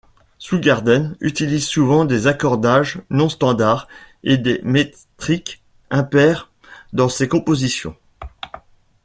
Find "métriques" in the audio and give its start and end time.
4.63-5.61